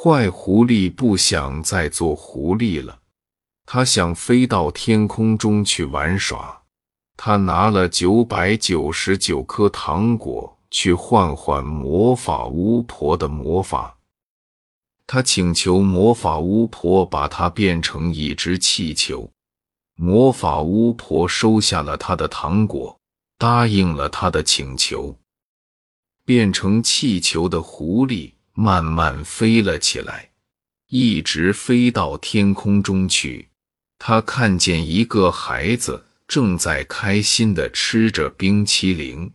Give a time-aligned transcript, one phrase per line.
[0.00, 3.00] 坏狐狸不想再做狐狸了，
[3.66, 6.62] 他想飞到天空中去玩耍。
[7.16, 13.98] 他拿了九百九十九颗糖果去换换魔法巫婆的魔法。
[15.04, 19.28] 他请求魔法巫婆把它变成一只气球。
[19.96, 22.96] 魔法巫婆收下了他的糖果，
[23.36, 25.18] 答应了他的请求。
[26.24, 30.30] 变成气球的狐狸慢慢飞了起来，
[30.88, 33.48] 一直飞到天空中去。
[33.96, 36.04] 他看见一个孩子。
[36.28, 39.32] 正在开心的吃着冰淇淋。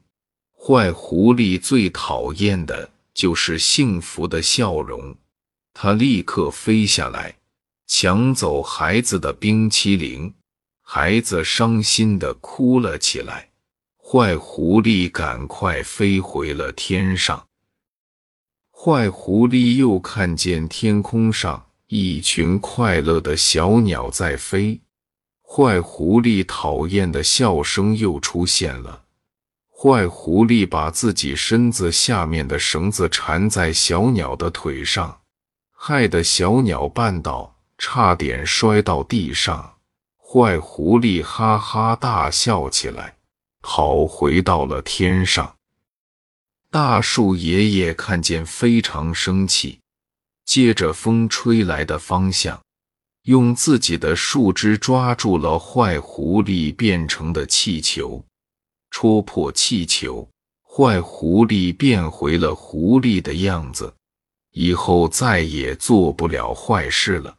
[0.55, 5.17] 坏狐狸最讨厌的就是幸福的笑容。
[5.73, 7.35] 他立刻飞下来，
[7.87, 10.31] 抢走孩子的冰淇淋。
[10.83, 13.49] 孩子伤心的哭了起来。
[13.97, 17.43] 坏狐狸赶快飞回了天上。
[18.85, 24.77] 坏狐狸又看见天空上一群快乐的小鸟在飞。
[25.41, 29.03] 坏狐狸讨厌的笑声又出现了。
[29.71, 35.21] 坏狐狸把自己身子下面的绳子缠在小鸟的腿上，
[35.71, 39.75] 害得小鸟绊倒，差点摔到地上。
[40.17, 43.15] 坏狐狸哈哈大笑起来，
[43.61, 45.55] 跑回到了天上。
[46.73, 49.79] 大树爷爷看见非常生气，
[50.43, 52.59] 借着风吹来的方向。
[53.25, 58.25] 用自己的树枝抓住了坏狐狸变成的气球，
[58.89, 60.27] 戳破气球，
[60.67, 63.93] 坏狐狸变回了狐狸的样子，
[64.53, 67.35] 以后再也做不了坏事了。